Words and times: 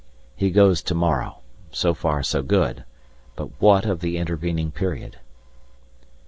He 0.35 0.49
goes 0.49 0.81
to 0.81 0.95
morrow, 0.95 1.41
so 1.71 1.93
far 1.93 2.23
so 2.23 2.41
good, 2.41 2.85
but 3.35 3.61
what 3.61 3.85
of 3.85 3.99
the 3.99 4.17
intervening 4.17 4.71
period? 4.71 5.17